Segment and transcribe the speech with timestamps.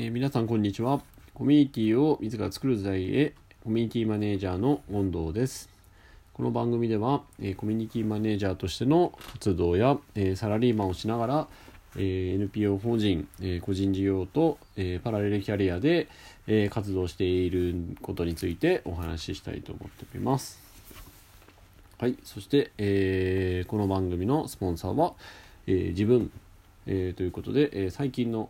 [0.00, 1.00] えー、皆さんこんにちは。
[1.34, 5.68] コミュニティを自ら作る時代へコミュニティマネージャーの権藤です。
[6.34, 11.48] この番組では、えー、コミュニティマネージャーとしての活動や、えー、サラリーマンをしながら、
[11.96, 16.06] えー、NPO 法人、え個人事業と、えパラレルキャリアで、
[16.46, 20.60] え活動していることについてお話ししたいと思っております。
[21.98, 22.14] はい。
[22.22, 25.14] そして、えこの番組のスポンサーは、
[25.66, 26.30] え自分、
[26.86, 28.48] えということで、え最近の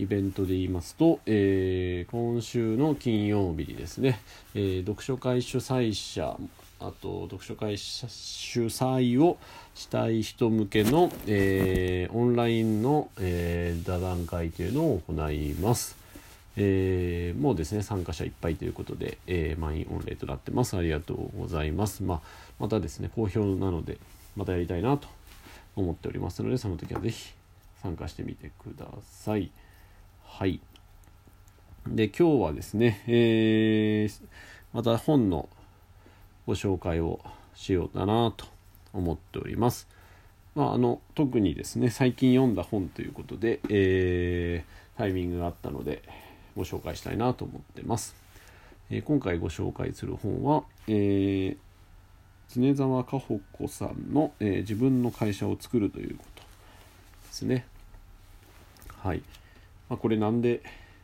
[0.00, 4.20] イベントで言いますと、えー、今週の金曜日にですね、
[4.54, 6.36] えー、読書会主催者
[6.80, 9.36] あと読書会主催を
[9.74, 15.96] したい人向けの、えー、オンラインの、えー、座談会というのを行います。
[16.56, 22.20] えー、もうですね参加者いっぱいということで、えー、満員御礼となってますありがとうございます、まあ、
[22.58, 23.98] またですね好評なので
[24.36, 25.06] またやりたいなと
[25.76, 27.32] 思っておりますのでその時は是非
[27.82, 29.50] 参加してみてください。
[30.32, 30.58] はい。
[31.86, 34.22] で、今日はですね、えー、
[34.72, 35.50] また本の
[36.46, 37.20] ご紹介を
[37.54, 38.46] しようかなと
[38.94, 39.86] 思っております。
[40.54, 46.02] まあ、あの特にですね最近読んだ本ということで、えー、タイミングがあったので
[46.56, 48.14] ご紹介したいなと思ってます。
[48.88, 51.56] えー、今回ご紹介する本は、えー、
[52.48, 56.48] 経沢香保子さんの、え、自分の会社を作るということで
[57.30, 57.66] すね。
[59.02, 59.22] はい。
[59.90, 60.62] まあ、これなんで、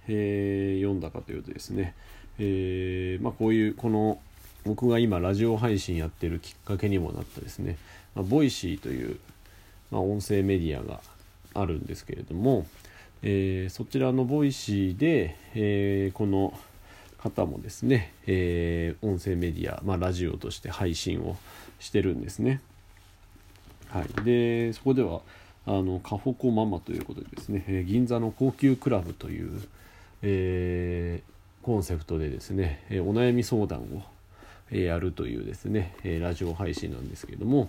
[0.08, 1.94] えー、読んだかというとですね、
[2.38, 4.18] えー、まあ、こういうこの
[4.64, 7.76] 僕が今ラジオ配信やってるきっかけにもなったですね、
[8.14, 9.18] まあ、 Voicy という、
[9.90, 11.00] まあ、音声メディアが
[11.54, 12.66] あるんですけれども、
[13.22, 16.56] えー、そちらの Voicy で、えこの
[17.18, 21.36] 方もですね、え音声メディア、まあ、ラジオとして配信を
[21.80, 22.60] してるんですね。
[23.88, 25.22] はい、でそこでは
[25.66, 29.60] あのカホコママということでですね、え銀座の高級クラブという、
[30.22, 34.02] えー、コンセプトでですね、えお悩み相談を、
[34.70, 37.68] えやるというですね、えラジオ配信なんですけれども、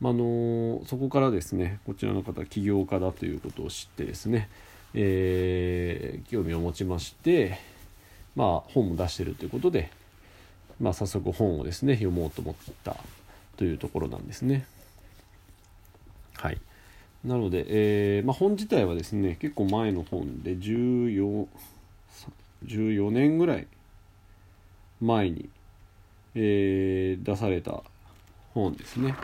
[0.00, 4.48] まあのそこからですねこちらの方起業家だということを知ってですね、
[4.94, 7.58] えー、興味を持ちまして、
[8.36, 9.90] まあ、本も出してるということで、
[10.80, 12.54] まあ、早速本をですね読もうと思っ
[12.84, 12.96] た
[13.56, 14.66] というところなんですね。
[16.36, 16.58] はい
[17.24, 21.46] なので、えーまあ、本自体はですね結構前の本で 14,
[22.66, 23.66] 14年ぐらい
[25.00, 25.48] 前に、
[26.34, 27.82] えー、出された
[28.52, 29.14] 本ですね。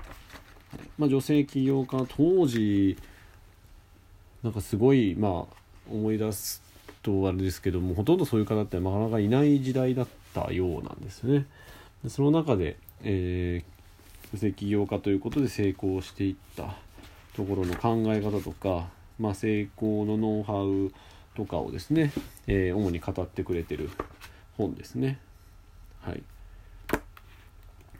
[0.99, 2.97] まあ、女性起業家当時
[4.43, 5.55] なんかすごいまあ
[5.91, 6.63] 思い出す
[7.03, 11.47] とあれですけどもほとんどそういう方ってなかなかいない時代だったようなんですね。
[12.09, 16.77] その中で、えー、女性起業家ということで成功していった
[17.35, 20.93] ところの考え方とか、まあ、成功のノウハウ
[21.37, 22.13] とかをですね、
[22.47, 23.91] えー、主に語ってくれてる
[24.57, 25.19] 本ですね。
[26.01, 26.23] はい。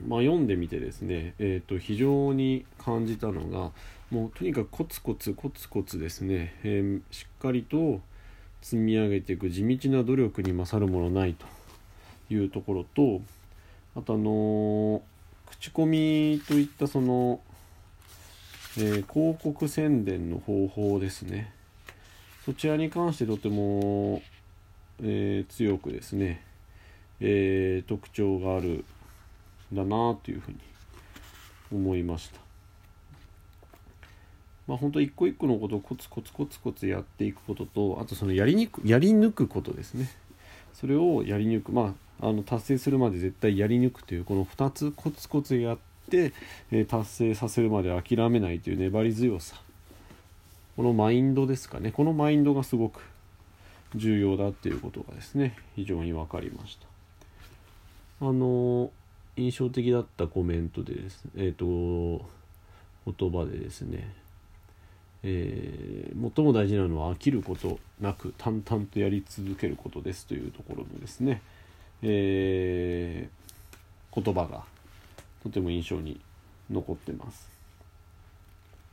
[0.07, 3.71] まあ、読んでみてですね、えー、と非常に感じたのが
[4.09, 8.01] もうとにかくコツコツコツコツですね、えー、しっかりと
[8.61, 11.45] 積み上げていく地道な努力に勝るものないと
[12.33, 13.21] いうところと
[13.95, 15.01] あとあのー、
[15.51, 17.41] 口コミといったその
[18.77, 21.53] え、広告宣伝の方法ですね。
[22.45, 24.21] そちらに関してとても、
[25.03, 26.43] えー、強くですね、
[27.19, 28.85] えー、特徴がある
[29.73, 30.57] んだなというふうに
[31.71, 32.39] 思いました。
[34.67, 40.09] まあ本当一個一個のことをコツコツコツコツやっていくこととあとそのやりにくやり抜くことですね。
[40.73, 41.71] それをやり抜く。
[41.71, 45.90] まああの達成するまで絶対やり抜くというこの2つコツコツやって、
[46.71, 49.61] え達成させるまで諦めないという粘り強さ。
[50.75, 51.91] このマインドですかね。
[51.91, 53.01] このマインドがすごく
[53.95, 58.27] 重要だっていうことがですね非常に分かりました。
[58.27, 58.91] あの
[59.35, 62.25] 印象的だったコメントでですねえっ、ー、と
[63.05, 64.13] 言葉でですね
[65.23, 71.41] えー、最も大事なのは飽きることなく淡々とやり続けることですというところのですね、
[72.01, 74.63] えー、言葉が
[75.43, 76.19] とても印象に
[76.69, 77.49] 残ってます。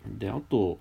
[0.06, 0.78] であと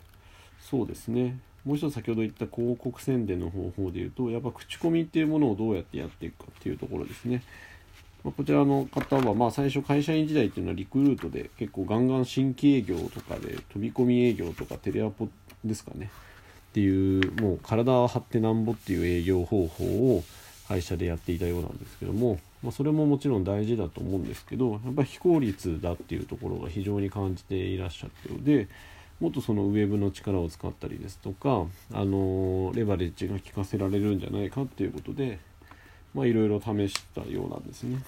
[0.59, 7.43] そうですねもう一つ先ほど言った広告宣伝の方法でいうとやっぱ口コミっていうものをどうやってやっていくかっていうところですね。
[8.23, 15.27] ま、こちらの方はまあ最初会社員時代っていうのはリクルートで結構ガンガン新規営業とかで飛び込み営業とかテレアポ
[15.63, 16.09] ですかね
[16.69, 20.23] っていうもう体を張ってなんぼっていう営業方法を
[20.67, 28.67] 会社でやっていたようなんですけどもまあ、それももちろん大事だと思うんですけどやっぱり非効率だっていうところが非常に感じていらっしゃったようで、
[29.19, 35.39] もっとそのウェブの力を使ったりですとか、あのレバレッジが効かせられるんじゃないかっていうことで
[36.15, 37.99] いろいろ試したようなんですね。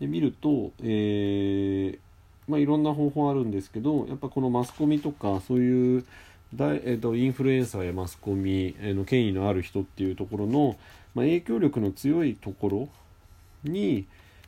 [0.00, 1.98] で見ると、えー
[2.48, 6.06] まあ、いろんな方法あるんですけどやっぱこのマスコミとかそういう
[6.54, 10.76] だえーと、インフルエンサーやマスコミ、え、の権威のある人っていうところの、
[11.14, 12.88] まあ、影響力の強いところ
[13.62, 14.04] に、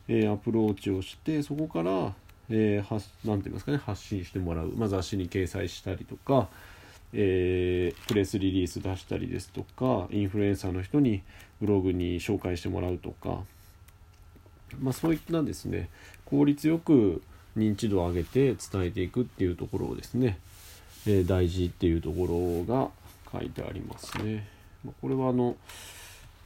[0.09, 2.13] えー、アプローチをしてそこから、
[2.49, 6.49] えー、はなんて言いますかね発信してもらう、まあ、雑誌に掲載したりとか、
[7.13, 11.21] えー、プレスリリース出したりですとかインフルエンサーの人に
[11.61, 13.39] ブログに紹介してもらうとか、
[14.81, 15.89] まあ、そういったですね
[16.25, 17.21] 効率よく
[17.57, 20.37] 認知度を上げて伝えていくっていうところをですね
[21.05, 22.89] え大事っていうところが
[23.31, 24.47] 書いてありますね。
[24.85, 25.55] まこれはあの、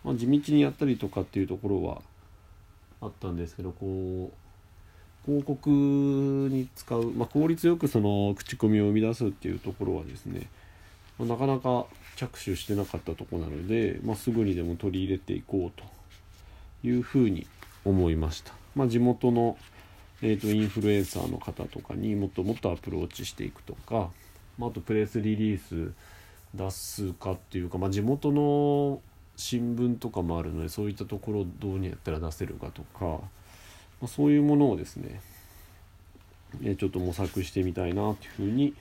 [0.04, 2.02] まあ、地道にやったりとかっていうところは
[3.02, 4.48] あったんですけどこう
[5.26, 10.48] 広告に使う、まあ、効率よくその口コミを生み出すっていうところはですね、
[11.20, 15.82] まあ、なかなか着手してなかったとこなので、ま、すぐにでも取り入れていこう
[16.82, 17.46] というふうに
[17.84, 18.54] 思いました。
[18.76, 19.58] まあ、地元の
[20.22, 24.10] えーとインフルエンサーの方とかにもっともっとアプローチしていくとか、
[24.58, 25.94] まあ、とプレスリリース
[26.54, 29.02] 出すかっていうか、まあ、地元の
[29.36, 33.20] 新聞とかもあるのでそういったところどうにやったら出せるかとか、ま
[34.06, 35.22] あ、そういうものをですね、
[36.64, 38.74] えちょっと模索してみたいなというふうに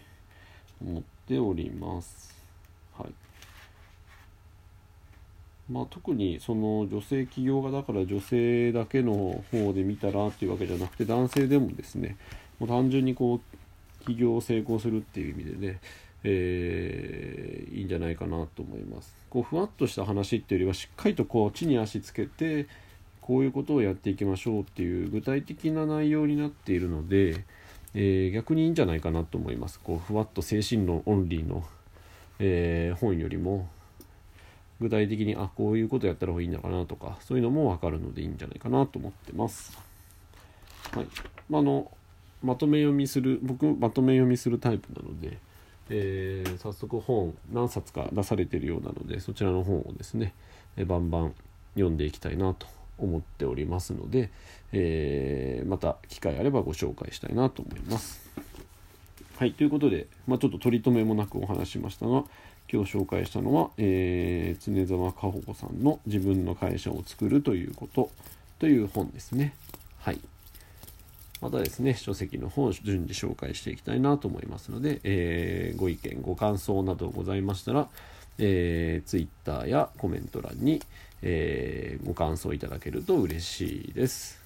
[0.82, 2.34] 思っております。
[2.98, 3.12] はい
[5.70, 12.16] まあ、特にその女性起業家だから女性だけの方で見たらっていうわけじゃなくて男性でもですね
[12.60, 13.55] もう単純にこう
[14.06, 15.80] 起業を成功するっていう意味でね、
[16.24, 19.14] えー、いいんじゃないかなと思います。
[19.28, 22.68] こうふわっとした話っていうよりはしっかりとこう地に足つけて
[23.20, 27.44] こういうことをやっていきましょうっていう具体的な内容になっているので、
[27.94, 29.80] えー、逆にいいんじゃないかなと思います。
[29.80, 31.64] こうふわっと精神論オンリーの、
[32.38, 33.68] えー、本よりも
[34.80, 39.76] 具体的にあこういうことやったらいいのかなとかそういうのも分かるのでいいんじゃないかなと思ってます。
[40.92, 41.06] はい、
[41.48, 41.90] まあの
[42.42, 45.38] まとめ読みする僕まとめ読みするタイプなので、
[45.90, 50.34] えー、早速本何冊か出されてるようなのでそちらの本をですね、
[50.76, 51.34] えー、バンバン
[51.74, 52.66] 読んでいきたいなと
[52.98, 54.30] 思っておりますので、
[54.72, 58.26] えー、また機会あればご紹介したいなと思います。
[59.36, 62.24] はいということで、まあ、ちょっと取り留めもなくお話しましたが
[62.72, 68.10] 今日紹介したのは、えー、常沢かほ子さんの「自分の会社を作るということ」
[68.58, 69.54] という本ですね。
[69.98, 70.20] はい
[71.46, 77.86] またですね、書籍の方を順次紹介していきたいなと思いますので、えー、ご意見、ご感想などございましたら、
[78.38, 80.82] えー、Twitter やコメント欄に、
[81.22, 84.42] えー、ご感想いただけると嬉しいです。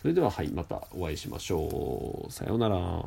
[0.00, 2.32] それでは、はい、またお会いしましょう。
[2.32, 3.04] さようなら。